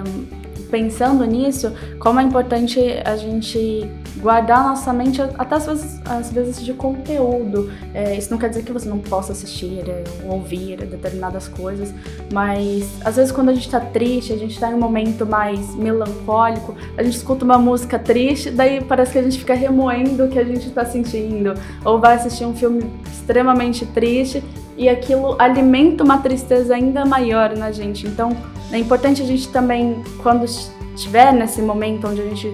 pensando 0.71 1.25
nisso, 1.25 1.73
como 1.99 2.21
é 2.21 2.23
importante 2.23 2.81
a 3.05 3.17
gente 3.17 3.89
guardar 4.19 4.65
nossa 4.65 4.93
mente 4.93 5.21
até 5.21 5.55
às 5.55 5.67
vezes, 5.67 6.01
às 6.05 6.33
vezes 6.33 6.65
de 6.65 6.73
conteúdo. 6.73 7.71
É, 7.95 8.17
isso 8.17 8.31
não 8.31 8.39
quer 8.39 8.49
dizer 8.49 8.63
que 8.63 8.73
você 8.73 8.89
não 8.89 8.99
possa 8.99 9.33
assistir 9.33 9.85
é, 9.89 10.05
ou 10.25 10.35
ouvir 10.35 10.77
determinadas 10.79 11.49
coisas, 11.49 11.93
mas 12.33 12.89
às 13.05 13.17
vezes 13.17 13.33
quando 13.33 13.51
a 13.51 13.55
gente 13.55 13.71
tá 13.71 13.81
triste, 13.81 14.33
a 14.33 14.37
gente 14.37 14.59
tá 14.59 14.71
em 14.71 14.75
um 14.75 14.81
momento 14.81 15.27
mais 15.27 15.75
melancólico, 15.75 16.75
a 16.97 17.03
gente 17.03 17.17
escuta 17.17 17.45
uma 17.45 17.59
música 17.59 17.99
triste, 17.99 18.51
daí 18.51 18.83
parece 18.83 19.13
que 19.13 19.19
a 19.19 19.23
gente 19.23 19.39
fica 19.39 19.55
remoendo 19.55 20.25
o 20.25 20.29
que 20.29 20.39
a 20.39 20.45
gente 20.45 20.71
tá 20.71 20.85
sentindo, 20.85 21.55
ou 21.85 22.01
vai 22.01 22.15
assistir 22.15 22.45
um 22.45 22.55
filme 22.55 22.91
extremamente 23.11 23.85
triste 23.87 24.43
e 24.77 24.89
aquilo 24.89 25.37
alimenta 25.39 26.05
uma 26.05 26.19
tristeza 26.19 26.75
ainda 26.75 27.05
maior 27.05 27.57
na 27.57 27.73
gente. 27.73 28.07
Então, 28.07 28.37
é 28.71 28.79
importante 28.79 29.23
a 29.23 29.25
gente 29.25 29.49
também, 29.49 30.03
quando 30.23 30.45
estiver 30.45 31.33
nesse 31.33 31.63
momento 31.63 32.07
onde 32.07 32.21
a 32.21 32.25
gente 32.25 32.53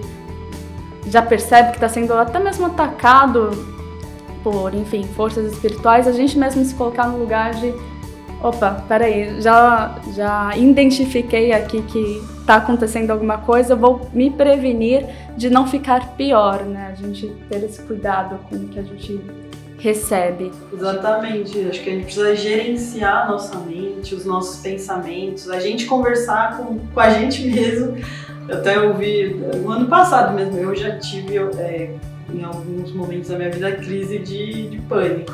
já 1.07 1.21
percebe 1.21 1.69
que 1.69 1.75
está 1.75 1.89
sendo 1.89 2.13
até 2.13 2.39
mesmo 2.39 2.65
atacado 2.65 3.51
por, 4.43 4.73
enfim, 4.73 5.03
forças 5.15 5.51
espirituais, 5.51 6.07
a 6.07 6.11
gente 6.11 6.37
mesmo 6.37 6.63
se 6.63 6.73
colocar 6.75 7.07
no 7.07 7.17
lugar 7.17 7.53
de 7.55 7.73
opa, 8.41 8.83
peraí, 8.87 9.41
já, 9.41 9.95
já 10.13 10.55
identifiquei 10.57 11.53
aqui 11.53 11.81
que 11.83 12.21
está 12.41 12.55
acontecendo 12.55 13.11
alguma 13.11 13.37
coisa, 13.37 13.73
vou 13.73 14.09
me 14.13 14.29
prevenir 14.29 15.07
de 15.37 15.49
não 15.49 15.65
ficar 15.65 16.15
pior, 16.17 16.63
né? 16.65 16.89
A 16.91 16.95
gente 16.95 17.27
ter 17.49 17.63
esse 17.63 17.81
cuidado 17.83 18.37
com 18.49 18.55
o 18.57 18.67
que 18.67 18.79
a 18.79 18.83
gente 18.83 19.21
recebe. 19.83 20.51
Exatamente, 20.71 21.59
acho 21.69 21.81
que 21.83 21.89
a 21.89 21.93
gente 21.93 22.05
precisa 22.05 22.35
gerenciar 22.35 23.25
a 23.25 23.31
nossa 23.31 23.59
mente, 23.59 24.15
os 24.15 24.25
nossos 24.25 24.61
pensamentos, 24.61 25.49
a 25.49 25.59
gente 25.59 25.85
conversar 25.85 26.57
com, 26.57 26.79
com 26.79 26.99
a 26.99 27.09
gente 27.09 27.45
mesmo 27.45 27.97
eu 28.47 28.57
até 28.57 28.79
ouvi 28.79 29.41
no 29.61 29.71
ano 29.71 29.87
passado 29.87 30.33
mesmo, 30.33 30.57
eu 30.57 30.75
já 30.75 30.97
tive 30.97 31.37
é, 31.37 31.95
em 32.33 32.43
alguns 32.43 32.91
momentos 32.93 33.29
da 33.29 33.37
minha 33.37 33.49
vida 33.49 33.71
crise 33.73 34.19
de, 34.19 34.69
de 34.69 34.77
pânico. 34.81 35.33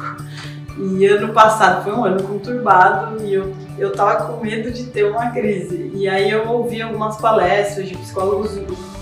E 0.77 1.05
ano 1.07 1.33
passado 1.33 1.83
foi 1.83 1.93
um 1.93 2.05
ano 2.05 2.23
conturbado 2.23 3.21
e 3.25 3.33
eu, 3.33 3.53
eu 3.77 3.91
tava 3.91 4.27
com 4.27 4.41
medo 4.43 4.71
de 4.71 4.85
ter 4.85 5.03
uma 5.03 5.31
crise. 5.31 5.91
E 5.93 6.07
aí 6.07 6.29
eu 6.29 6.47
ouvi 6.47 6.81
algumas 6.81 7.17
palestras 7.17 7.89
de 7.89 7.97
psicólogos, 7.97 8.57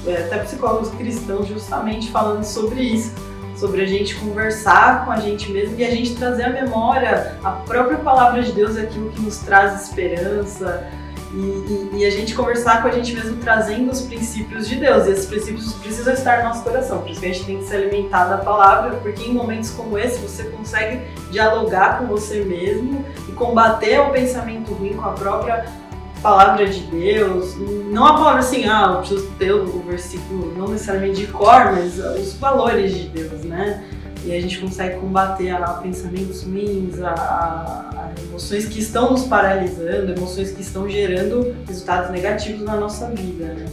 é, 0.07 0.23
até 0.23 0.39
psicólogos 0.39 0.89
cristãos, 0.91 1.47
justamente 1.47 2.09
falando 2.09 2.43
sobre 2.43 2.81
isso. 2.81 3.13
Sobre 3.57 3.81
a 3.81 3.85
gente 3.85 4.15
conversar 4.15 5.03
com 5.03 5.11
a 5.11 5.19
gente 5.19 5.51
mesmo 5.51 5.77
e 5.79 5.83
a 5.83 5.89
gente 5.89 6.15
trazer 6.15 6.43
à 6.43 6.49
memória 6.49 7.37
a 7.43 7.51
própria 7.51 7.97
palavra 7.97 8.41
de 8.41 8.51
Deus, 8.51 8.77
aquilo 8.77 9.09
que 9.09 9.21
nos 9.21 9.39
traz 9.39 9.83
esperança, 9.83 10.87
e, 11.33 11.37
e, 11.37 11.89
e, 11.93 12.05
a 12.05 12.09
gente 12.09 12.33
conversar 12.33 12.81
com 12.81 12.87
a 12.87 12.91
gente 12.91 13.13
mesmo 13.13 13.37
trazendo 13.37 13.91
os 13.91 14.01
princípios 14.01 14.67
de 14.67 14.77
Deus. 14.77 15.07
E 15.07 15.11
esses 15.11 15.25
princípios 15.25 15.73
precisam 15.73 16.13
estar 16.13 16.37
no 16.37 16.49
nosso 16.49 16.63
coração. 16.63 16.99
Por 16.99 17.11
isso 17.11 17.19
que 17.19 17.25
a 17.25 17.33
gente 17.33 17.45
tem 17.45 17.57
que 17.57 17.65
se 17.65 17.75
alimentar 17.75 18.25
da 18.25 18.37
palavra, 18.37 18.95
porque 18.97 19.23
em 19.23 19.33
momentos 19.33 19.71
como 19.71 19.97
esse 19.97 20.19
você 20.19 20.45
consegue 20.45 21.01
dialogar 21.29 21.99
com 21.99 22.05
você 22.05 22.43
mesmo 22.45 23.05
e 23.27 23.31
combater 23.33 23.99
o 23.99 24.11
pensamento 24.11 24.73
ruim 24.73 24.93
com 24.93 25.03
a 25.03 25.11
própria 25.11 25.65
palavra 26.21 26.65
de 26.67 26.81
Deus. 26.81 27.55
Não 27.91 28.05
a 28.05 28.13
palavra 28.13 28.39
assim, 28.39 28.65
ah, 28.65 28.91
eu 28.93 28.97
preciso 28.99 29.31
ter 29.39 29.51
o 29.51 29.81
versículo, 29.81 30.53
não 30.57 30.67
necessariamente 30.69 31.21
de 31.21 31.27
cor, 31.27 31.71
mas 31.73 31.97
os 31.99 32.33
valores 32.33 32.93
de 32.93 33.07
Deus, 33.09 33.43
né? 33.43 33.83
E 34.25 34.35
a 34.35 34.41
gente 34.41 34.59
consegue 34.59 34.99
combater 34.99 35.51
a 35.51 35.61
pensamentos 35.75 36.43
ruins, 36.43 36.99
a, 37.01 37.11
a, 37.11 38.11
a, 38.17 38.21
emoções 38.27 38.67
que 38.67 38.79
estão 38.79 39.11
nos 39.11 39.23
paralisando, 39.23 40.11
emoções 40.11 40.51
que 40.51 40.61
estão 40.61 40.89
gerando 40.89 41.55
resultados 41.65 42.11
negativos 42.11 42.61
na 42.61 42.75
nossa 42.75 43.07
vida, 43.07 43.45
né? 43.45 43.65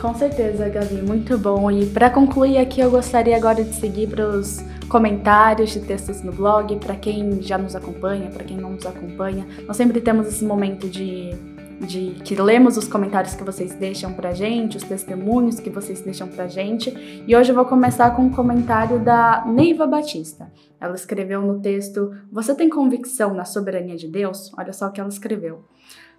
Com 0.00 0.14
certeza, 0.14 0.68
Gabi, 0.68 1.02
muito 1.02 1.36
bom. 1.38 1.70
E 1.70 1.86
para 1.86 2.10
concluir 2.10 2.58
aqui, 2.58 2.80
eu 2.80 2.90
gostaria 2.90 3.36
agora 3.36 3.62
de 3.62 3.74
seguir 3.74 4.08
para 4.08 4.26
os 4.26 4.64
comentários 4.88 5.70
de 5.70 5.80
textos 5.80 6.22
no 6.22 6.32
blog, 6.32 6.74
para 6.76 6.96
quem 6.96 7.40
já 7.40 7.56
nos 7.56 7.76
acompanha, 7.76 8.28
para 8.28 8.44
quem 8.44 8.56
não 8.56 8.70
nos 8.72 8.84
acompanha. 8.84 9.46
Nós 9.66 9.76
sempre 9.76 10.00
temos 10.00 10.26
esse 10.26 10.44
momento 10.44 10.88
de 10.88 11.34
de 11.86 12.14
que 12.24 12.34
lemos 12.34 12.76
os 12.76 12.88
comentários 12.88 13.34
que 13.34 13.42
vocês 13.42 13.74
deixam 13.74 14.12
pra 14.12 14.32
gente, 14.32 14.76
os 14.76 14.82
testemunhos 14.82 15.58
que 15.58 15.70
vocês 15.70 16.00
deixam 16.00 16.28
pra 16.28 16.46
gente. 16.46 16.90
E 17.26 17.34
hoje 17.34 17.50
eu 17.50 17.54
vou 17.54 17.64
começar 17.64 18.14
com 18.14 18.22
um 18.22 18.30
comentário 18.30 19.00
da 19.00 19.44
Neiva 19.46 19.86
Batista. 19.86 20.50
Ela 20.80 20.94
escreveu 20.94 21.42
no 21.42 21.60
texto: 21.60 22.14
Você 22.30 22.54
tem 22.54 22.68
convicção 22.68 23.34
na 23.34 23.44
soberania 23.44 23.96
de 23.96 24.08
Deus? 24.08 24.52
Olha 24.56 24.72
só 24.72 24.86
o 24.86 24.92
que 24.92 25.00
ela 25.00 25.08
escreveu. 25.08 25.64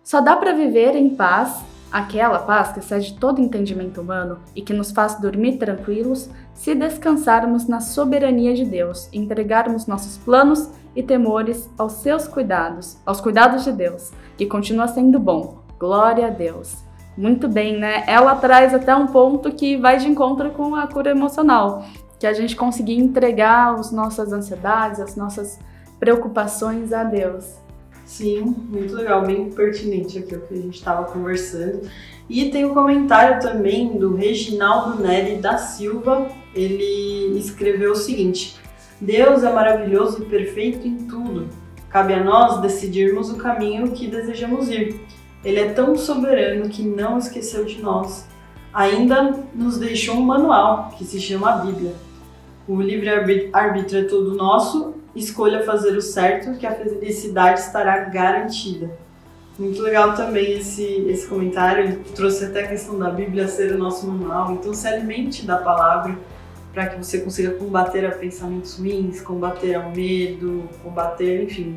Só 0.04 0.20
dá 0.20 0.36
para 0.36 0.54
viver 0.54 0.96
em 0.96 1.10
paz, 1.10 1.64
aquela 1.94 2.40
paz 2.40 2.72
que 2.72 2.80
excede 2.80 3.14
todo 3.14 3.40
entendimento 3.40 4.02
humano 4.02 4.40
e 4.56 4.64
que 4.64 4.74
nos 4.74 4.92
faz 4.92 5.22
dormir 5.22 5.58
tranquilos, 5.58 6.28
se 6.56 6.74
descansarmos 6.74 7.68
na 7.68 7.80
soberania 7.80 8.56
de 8.56 8.66
Deus, 8.66 9.08
entregarmos 9.14 9.86
nossos 9.86 10.18
planos 10.18 10.72
e 10.96 11.04
temores 11.04 11.70
aos 11.78 11.94
seus 11.94 12.28
cuidados, 12.28 12.98
aos 13.06 13.22
cuidados 13.22 13.64
de 13.64 13.72
Deus, 13.72 14.12
que 14.36 14.48
continua 14.48 14.88
sendo 14.88 15.20
bom. 15.20 15.60
Glória 15.80 16.28
a 16.28 16.30
Deus. 16.32 16.78
Muito 17.16 17.48
bem, 17.48 17.78
né? 17.78 18.04
Ela 18.08 18.36
traz 18.38 18.74
até 18.74 18.96
um 18.96 19.06
ponto 19.06 19.52
que 19.52 19.78
vai 19.78 19.98
de 19.98 20.08
encontro 20.08 20.50
com 20.50 20.76
a 20.76 20.88
cura 20.88 21.12
emocional, 21.12 21.86
que 22.20 22.26
a 22.26 22.34
gente 22.34 22.56
conseguir 22.56 22.98
entregar 22.98 23.76
as 23.76 23.92
nossas 23.92 24.34
ansiedades, 24.34 25.00
as 25.00 25.16
nossas 25.16 25.60
preocupações 26.00 26.92
a 26.92 27.04
Deus. 27.04 27.63
Sim, 28.06 28.42
muito 28.42 28.96
legal, 28.96 29.26
bem 29.26 29.50
pertinente 29.50 30.20
aqui 30.20 30.36
o 30.36 30.42
que 30.42 30.54
a 30.54 30.58
gente 30.58 30.76
estava 30.76 31.06
conversando. 31.06 31.82
E 32.30 32.50
tem 32.50 32.66
um 32.66 32.74
comentário 32.74 33.42
também 33.42 33.98
do 33.98 34.16
Reginaldo 34.16 35.02
Nery 35.02 35.38
da 35.38 35.58
Silva. 35.58 36.28
Ele 36.54 37.38
escreveu 37.38 37.92
o 37.92 37.96
seguinte: 37.96 38.56
Deus 39.00 39.44
é 39.44 39.52
maravilhoso 39.52 40.22
e 40.22 40.26
perfeito 40.26 40.88
em 40.88 41.08
tudo. 41.08 41.50
Cabe 41.90 42.14
a 42.14 42.24
nós 42.24 42.62
decidirmos 42.62 43.30
o 43.30 43.36
caminho 43.36 43.92
que 43.92 44.08
desejamos 44.08 44.70
ir. 44.70 45.00
Ele 45.44 45.60
é 45.60 45.74
tão 45.74 45.96
soberano 45.96 46.70
que 46.70 46.82
não 46.82 47.18
esqueceu 47.18 47.66
de 47.66 47.82
nós. 47.82 48.28
Ainda 48.74 49.44
nos 49.54 49.78
deixou 49.78 50.16
um 50.16 50.24
manual 50.24 50.90
que 50.98 51.04
se 51.04 51.20
chama 51.20 51.52
a 51.52 51.58
Bíblia. 51.58 51.94
O 52.68 52.82
livre-arbítrio 52.82 54.00
é 54.00 54.04
todo 54.06 54.36
nosso. 54.36 54.93
Escolha 55.16 55.64
fazer 55.64 55.96
o 55.96 56.02
certo, 56.02 56.58
que 56.58 56.66
a 56.66 56.74
felicidade 56.74 57.60
estará 57.60 58.00
garantida. 58.06 58.92
Muito 59.60 59.82
legal 59.82 60.16
também 60.16 60.58
esse, 60.58 60.84
esse 61.08 61.28
comentário. 61.28 61.84
Ele 61.84 62.04
trouxe 62.16 62.46
até 62.46 62.64
a 62.64 62.68
questão 62.68 62.98
da 62.98 63.10
Bíblia 63.10 63.48
ser 63.48 63.72
o 63.74 63.78
nosso 63.78 64.08
manual. 64.08 64.54
Então, 64.54 64.74
se 64.74 64.88
alimente 64.88 65.46
da 65.46 65.58
palavra 65.58 66.18
para 66.74 66.88
que 66.88 66.98
você 66.98 67.20
consiga 67.20 67.52
combater 67.52 68.04
a 68.04 68.12
pensamentos 68.12 68.80
ruins, 68.80 69.22
combater 69.22 69.76
ao 69.76 69.92
medo, 69.92 70.68
combater, 70.84 71.44
enfim, 71.44 71.76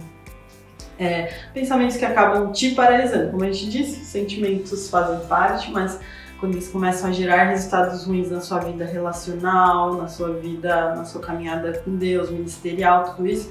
É, 0.99 1.31
pensamentos 1.53 1.99
que 1.99 2.07
acabam 2.07 2.51
te 2.51 2.75
paralisando. 2.75 3.31
Como 3.31 3.45
a 3.45 3.53
gente 3.53 3.69
disse, 3.69 4.03
sentimentos 4.07 4.89
fazem 4.89 5.29
parte, 5.29 5.71
mas 5.71 6.01
quando 6.39 6.55
eles 6.55 6.69
começam 6.69 7.09
a 7.09 7.13
gerar 7.13 7.45
resultados 7.45 8.05
ruins 8.05 8.31
na 8.31 8.41
sua 8.41 8.59
vida 8.61 8.85
relacional, 8.85 9.95
na 9.95 10.09
sua 10.09 10.33
vida, 10.35 10.95
na 10.95 11.05
sua 11.05 11.21
caminhada 11.21 11.79
com 11.85 11.97
Deus, 11.97 12.31
ministerial, 12.31 13.15
tudo 13.15 13.27
isso, 13.27 13.51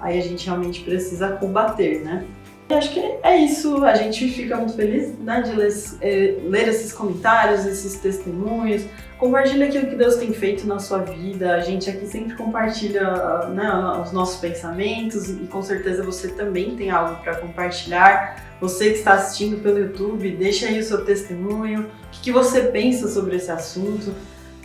aí 0.00 0.18
a 0.18 0.22
gente 0.22 0.46
realmente 0.46 0.82
precisa 0.82 1.28
combater, 1.32 2.00
né? 2.04 2.26
E 2.68 2.74
acho 2.74 2.92
que 2.92 3.00
é 3.22 3.36
isso. 3.36 3.84
A 3.84 3.94
gente 3.94 4.28
fica 4.30 4.56
muito 4.56 4.74
feliz 4.74 5.16
né, 5.18 5.42
de 5.42 5.52
ler, 5.52 5.72
é, 6.00 6.38
ler 6.44 6.68
esses 6.68 6.92
comentários, 6.92 7.66
esses 7.66 7.98
testemunhos. 7.98 8.84
Compartilha 9.22 9.66
aquilo 9.66 9.86
que 9.86 9.94
Deus 9.94 10.16
tem 10.16 10.32
feito 10.32 10.66
na 10.66 10.80
sua 10.80 10.98
vida. 10.98 11.54
A 11.54 11.60
gente 11.60 11.88
aqui 11.88 12.08
sempre 12.08 12.34
compartilha 12.34 13.46
né, 13.50 14.02
os 14.02 14.10
nossos 14.10 14.40
pensamentos 14.40 15.30
e 15.30 15.46
com 15.46 15.62
certeza 15.62 16.02
você 16.02 16.26
também 16.26 16.74
tem 16.74 16.90
algo 16.90 17.22
para 17.22 17.36
compartilhar. 17.36 18.56
Você 18.60 18.90
que 18.90 18.98
está 18.98 19.12
assistindo 19.12 19.62
pelo 19.62 19.78
YouTube, 19.78 20.28
deixa 20.32 20.66
aí 20.66 20.80
o 20.80 20.82
seu 20.82 21.04
testemunho. 21.04 21.82
O 21.82 22.10
que, 22.10 22.20
que 22.20 22.32
você 22.32 22.62
pensa 22.62 23.06
sobre 23.06 23.36
esse 23.36 23.48
assunto? 23.48 24.12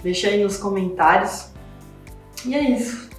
Deixa 0.01 0.27
aí 0.27 0.43
nos 0.43 0.57
comentários. 0.57 1.51
E 2.43 2.55
é 2.55 2.71
isso. 2.71 3.11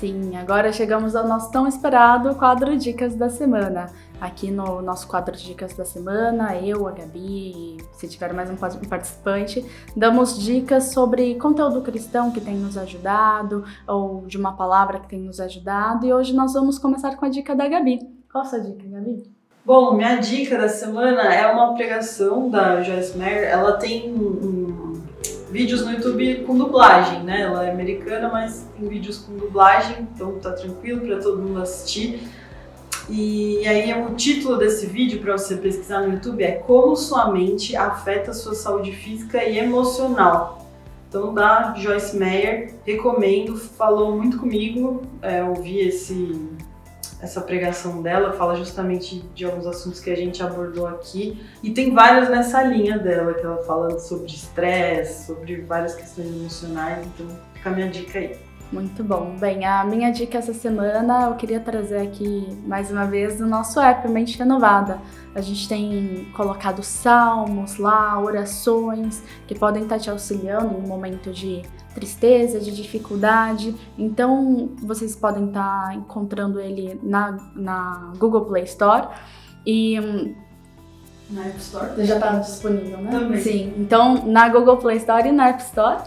Sim, 0.00 0.36
agora 0.36 0.72
chegamos 0.72 1.14
ao 1.14 1.28
nosso 1.28 1.52
tão 1.52 1.68
esperado 1.68 2.34
quadro 2.34 2.76
Dicas 2.76 3.14
da 3.14 3.30
Semana. 3.30 3.92
Aqui 4.20 4.50
no 4.50 4.82
nosso 4.82 5.08
quadro 5.08 5.34
de 5.34 5.42
dicas 5.42 5.72
da 5.72 5.84
semana, 5.84 6.54
eu, 6.56 6.86
a 6.86 6.92
Gabi, 6.92 7.78
se 7.94 8.06
tiver 8.06 8.34
mais 8.34 8.50
um 8.50 8.56
participante, 8.56 9.64
damos 9.96 10.38
dicas 10.38 10.92
sobre 10.92 11.36
conteúdo 11.36 11.80
cristão 11.80 12.30
que 12.30 12.40
tem 12.40 12.54
nos 12.54 12.76
ajudado, 12.76 13.64
ou 13.88 14.26
de 14.26 14.36
uma 14.36 14.52
palavra 14.52 15.00
que 15.00 15.08
tem 15.08 15.20
nos 15.20 15.40
ajudado. 15.40 16.04
E 16.04 16.12
hoje 16.12 16.34
nós 16.34 16.52
vamos 16.52 16.78
começar 16.78 17.16
com 17.16 17.24
a 17.24 17.30
dica 17.30 17.56
da 17.56 17.66
Gabi. 17.66 17.98
Qual 18.30 18.44
a 18.44 18.46
sua 18.46 18.60
dica, 18.60 18.86
Gabi? 18.86 19.22
Bom, 19.64 19.94
minha 19.94 20.16
dica 20.16 20.58
da 20.58 20.68
semana 20.68 21.34
é 21.34 21.50
uma 21.50 21.74
pregação 21.74 22.50
da 22.50 22.82
Joyce 22.82 23.16
Meyer. 23.16 23.44
Ela 23.44 23.72
tem 23.78 24.12
um, 24.12 25.00
vídeos 25.50 25.84
no 25.84 25.92
YouTube 25.92 26.44
com 26.46 26.56
dublagem, 26.56 27.22
né? 27.22 27.42
Ela 27.42 27.66
é 27.66 27.70
americana, 27.70 28.28
mas 28.28 28.66
tem 28.78 28.88
vídeos 28.88 29.18
com 29.18 29.34
dublagem, 29.36 30.08
então 30.14 30.38
tá 30.38 30.52
tranquilo 30.52 31.06
para 31.06 31.18
todo 31.20 31.38
mundo 31.38 31.60
assistir. 31.60 32.28
E 33.10 33.66
aí 33.66 33.92
o 33.92 34.14
título 34.14 34.56
desse 34.56 34.86
vídeo 34.86 35.20
para 35.20 35.36
você 35.36 35.56
pesquisar 35.56 36.02
no 36.02 36.12
YouTube 36.12 36.44
é 36.44 36.52
Como 36.52 36.94
sua 36.94 37.28
mente 37.32 37.74
afeta 37.74 38.32
sua 38.32 38.54
saúde 38.54 38.92
física 38.92 39.42
e 39.42 39.58
emocional. 39.58 40.64
Então 41.08 41.34
da 41.34 41.74
Joyce 41.74 42.16
Meyer, 42.16 42.72
recomendo, 42.86 43.56
falou 43.56 44.16
muito 44.16 44.38
comigo, 44.38 45.02
é, 45.22 45.42
ouvi 45.42 45.80
esse, 45.80 46.40
essa 47.20 47.40
pregação 47.40 48.00
dela, 48.00 48.32
fala 48.34 48.54
justamente 48.54 49.24
de 49.34 49.44
alguns 49.44 49.66
assuntos 49.66 49.98
que 49.98 50.08
a 50.08 50.16
gente 50.16 50.40
abordou 50.40 50.86
aqui. 50.86 51.44
E 51.64 51.72
tem 51.72 51.92
vários 51.92 52.28
nessa 52.28 52.62
linha 52.62 52.96
dela, 52.96 53.34
que 53.34 53.44
ela 53.44 53.60
fala 53.64 53.98
sobre 53.98 54.26
estresse, 54.26 55.26
sobre 55.26 55.62
várias 55.62 55.96
questões 55.96 56.28
emocionais, 56.28 57.04
então 57.04 57.26
fica 57.54 57.70
a 57.70 57.72
minha 57.72 57.88
dica 57.88 58.20
aí. 58.20 58.49
Muito 58.72 59.02
bom. 59.02 59.36
Bem, 59.38 59.64
a 59.64 59.84
minha 59.84 60.12
dica 60.12 60.38
essa 60.38 60.54
semana 60.54 61.24
eu 61.24 61.34
queria 61.34 61.58
trazer 61.58 61.98
aqui 61.98 62.46
mais 62.64 62.88
uma 62.88 63.04
vez 63.04 63.40
o 63.40 63.46
nosso 63.46 63.80
app 63.80 64.06
Mente 64.08 64.38
Renovada. 64.38 65.00
A 65.34 65.40
gente 65.40 65.68
tem 65.68 66.28
colocado 66.36 66.80
salmos 66.80 67.78
lá, 67.78 68.20
orações 68.20 69.24
que 69.48 69.58
podem 69.58 69.82
estar 69.82 69.98
te 69.98 70.08
auxiliando 70.08 70.72
em 70.74 70.84
um 70.84 70.86
momento 70.86 71.32
de 71.32 71.62
tristeza, 71.94 72.60
de 72.60 72.70
dificuldade. 72.70 73.74
Então 73.98 74.70
vocês 74.80 75.16
podem 75.16 75.48
estar 75.48 75.92
encontrando 75.96 76.60
ele 76.60 76.98
na, 77.02 77.36
na 77.56 78.12
Google 78.18 78.44
Play 78.44 78.64
Store 78.64 79.08
e 79.66 79.98
na 81.28 81.46
App 81.46 81.58
Store. 81.58 82.06
Já 82.06 82.14
está 82.14 82.38
disponível, 82.38 82.98
né? 82.98 83.10
Também. 83.10 83.40
Sim. 83.40 83.74
Então 83.78 84.26
na 84.26 84.48
Google 84.48 84.76
Play 84.76 84.98
Store 84.98 85.28
e 85.28 85.32
na 85.32 85.48
App 85.48 85.60
Store. 85.62 86.02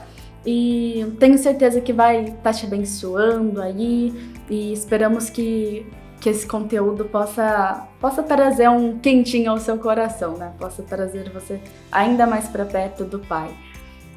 E 0.46 1.06
tenho 1.20 1.38
certeza 1.38 1.80
que 1.80 1.94
vai 1.94 2.24
estar 2.24 2.36
tá 2.38 2.54
te 2.54 2.66
abençoando 2.66 3.62
aí 3.62 4.14
e 4.50 4.74
esperamos 4.74 5.30
que, 5.30 5.86
que 6.20 6.30
esse 6.30 6.46
conteúdo 6.46 7.06
possa, 7.06 7.88
possa 8.00 8.22
trazer 8.22 8.70
um 8.70 9.00
quentinho 9.00 9.52
ao 9.52 9.58
seu 9.58 9.78
coração, 9.78 10.38
né? 10.38 10.52
Possa 10.60 10.84
trazer 10.84 11.32
você 11.32 11.62
ainda 11.92 12.28
mais 12.28 12.48
para 12.48 12.66
perto 12.66 13.06
do 13.06 13.20
Pai. 13.20 13.50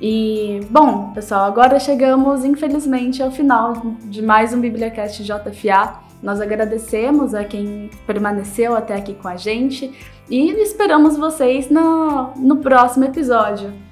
E, 0.01 0.61
bom, 0.69 1.13
pessoal, 1.13 1.45
agora 1.45 1.79
chegamos, 1.79 2.45
infelizmente, 2.45 3.23
ao 3.23 3.31
final 3.31 3.73
de 4.05 4.21
mais 4.21 4.53
um 4.53 4.61
BíbliaCast 4.61 5.23
JFA. 5.23 6.01
Nós 6.23 6.41
agradecemos 6.41 7.35
a 7.35 7.45
quem 7.45 7.91
permaneceu 8.07 8.77
até 8.77 8.95
aqui 8.95 9.15
com 9.15 9.29
a 9.29 9.37
gente 9.37 9.93
e 10.29 10.51
esperamos 10.61 11.17
vocês 11.17 11.71
no, 11.71 12.35
no 12.37 12.57
próximo 12.57 13.05
episódio. 13.05 13.86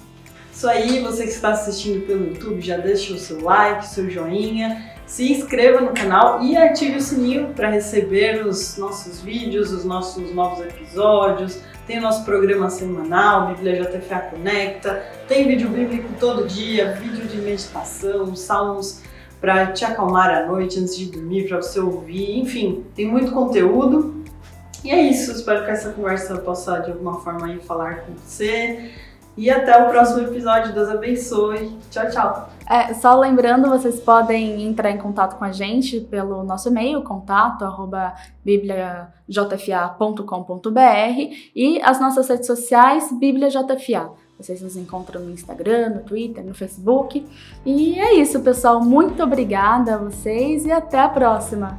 Isso 0.55 0.69
aí, 0.69 1.01
você 1.01 1.25
que 1.25 1.31
está 1.31 1.51
assistindo 1.51 2.07
pelo 2.07 2.29
YouTube, 2.29 2.61
já 2.61 2.77
deixa 2.77 3.13
o 3.13 3.19
seu 3.19 3.43
like, 3.43 3.89
seu 3.89 4.09
joinha, 4.09 4.95
se 5.05 5.33
inscreva 5.33 5.81
no 5.81 5.93
canal 5.93 6.41
e 6.45 6.57
ative 6.57 6.99
o 6.99 7.01
sininho 7.01 7.49
para 7.49 7.69
receber 7.71 8.47
os 8.47 8.79
nossos 8.79 9.21
vídeos, 9.21 9.73
os 9.73 9.85
nossos 9.85 10.33
novos 10.33 10.65
episódios. 10.65 11.59
Tem 11.89 11.99
o 11.99 12.03
nosso 12.03 12.25
programa 12.25 12.71
semanal, 12.71 13.49
Bíblia 13.49 13.83
JFA 13.83 14.21
Conecta, 14.31 15.03
tem 15.27 15.49
vídeo 15.49 15.69
bíblico 15.69 16.09
todo 16.21 16.47
dia, 16.47 16.93
vídeo 16.93 17.27
de 17.27 17.37
meditação, 17.39 18.37
salmos 18.37 19.03
para 19.41 19.73
te 19.73 19.85
acalmar 19.85 20.31
à 20.31 20.47
noite 20.47 20.79
antes 20.79 20.97
de 20.97 21.07
dormir, 21.07 21.49
para 21.49 21.61
você 21.61 21.81
ouvir, 21.81 22.39
enfim, 22.39 22.87
tem 22.95 23.09
muito 23.09 23.33
conteúdo. 23.33 24.23
E 24.85 24.91
é 24.93 25.03
isso, 25.03 25.33
espero 25.33 25.65
que 25.65 25.73
essa 25.73 25.91
conversa 25.91 26.39
possa 26.39 26.79
de 26.79 26.93
alguma 26.93 27.21
forma 27.21 27.47
aí 27.47 27.59
falar 27.59 28.03
com 28.03 28.13
você. 28.15 28.93
E 29.37 29.51
até 29.51 29.77
o 29.83 29.89
próximo 29.89 30.21
episódio. 30.21 30.73
Deus 30.73 30.89
abençoe. 30.89 31.77
Tchau, 31.91 32.09
tchau. 32.11 32.49
É, 32.69 32.95
só 32.95 33.19
lembrando, 33.19 33.69
vocês 33.69 34.01
podem 34.01 34.63
entrar 34.63 34.91
em 34.91 34.99
contato 34.99 35.37
com 35.37 35.45
a 35.45 35.53
gente 35.53 36.01
pelo 36.01 36.43
nosso 36.45 36.69
e-mail, 36.69 37.03
contato 37.03 37.65
arroba 37.65 38.15
bibliajfa.com.br 38.45 41.35
e 41.55 41.81
as 41.83 42.01
nossas 42.01 42.29
redes 42.29 42.47
sociais, 42.47 43.11
BíbliaJFA. 43.13 44.13
Vocês 44.39 44.63
nos 44.63 44.77
encontram 44.77 45.21
no 45.21 45.31
Instagram, 45.31 45.91
no 45.91 46.01
Twitter, 46.01 46.45
no 46.45 46.55
Facebook. 46.55 47.25
E 47.65 48.01
é 48.01 48.15
isso, 48.15 48.41
pessoal. 48.41 48.83
Muito 48.83 49.23
obrigada 49.23 49.95
a 49.95 49.99
vocês 49.99 50.65
e 50.65 50.73
até 50.73 50.99
a 50.99 51.09
próxima. 51.09 51.79